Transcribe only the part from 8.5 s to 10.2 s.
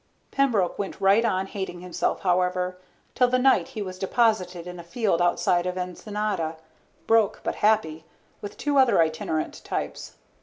two other itinerant types.